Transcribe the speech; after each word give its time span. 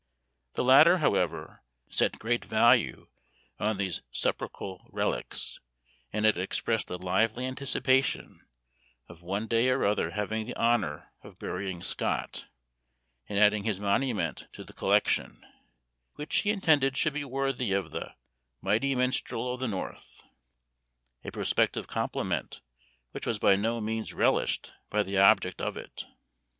The 0.53 0.63
latter, 0.63 0.97
however, 0.97 1.61
set 1.87 2.17
great 2.17 2.43
value 2.43 3.09
on 3.59 3.77
these 3.77 4.01
sepulchral 4.11 4.89
relics, 4.91 5.59
and 6.11 6.25
had 6.25 6.39
expressed 6.39 6.89
a 6.89 6.97
lively 6.97 7.45
anticipation 7.45 8.47
of 9.07 9.21
one 9.21 9.45
day 9.45 9.69
or 9.69 9.85
other 9.85 10.09
having 10.09 10.47
the 10.47 10.55
honor 10.55 11.11
of 11.21 11.37
burying 11.37 11.83
Scott, 11.83 12.47
and 13.29 13.37
adding 13.37 13.63
his 13.63 13.79
monument 13.79 14.47
to 14.53 14.63
the 14.63 14.73
collection, 14.73 15.45
which 16.15 16.37
he 16.37 16.49
intended 16.49 16.97
should 16.97 17.13
be 17.13 17.23
worthy 17.23 17.71
of 17.71 17.91
the 17.91 18.15
"mighty 18.59 18.95
minstrel 18.95 19.53
of 19.53 19.59
the 19.59 19.67
north" 19.67 20.23
a 21.23 21.29
prospective 21.29 21.85
compliment 21.85 22.61
which 23.11 23.27
was 23.27 23.37
by 23.37 23.55
no 23.55 23.79
means 23.79 24.15
relished 24.15 24.73
by 24.89 25.03
the 25.03 25.19
object 25.19 25.61
of 25.61 25.77
it. 25.77 26.05